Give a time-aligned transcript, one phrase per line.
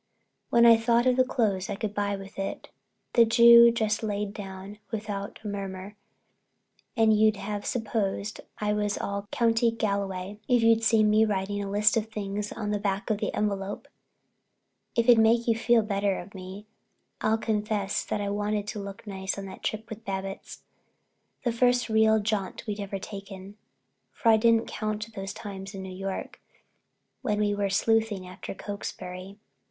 [0.49, 2.71] When I thought of the clothes I could buy with it,
[3.13, 5.95] the Jew just lay down without a murmur
[6.97, 11.69] and you'd have supposed I was all County Galway if you'd seen me writing a
[11.69, 13.87] list of things on the back of the envelope.
[14.95, 16.65] If it'll make you think better of me
[17.21, 20.63] I'll confess that I wanted to look nice on that trip with Babbitts,
[21.43, 23.55] the first real jaunt we'd ever taken,
[24.11, 26.41] for I didn't count those times in New York
[27.21, 29.37] when we were sleuthing after Cokesbury.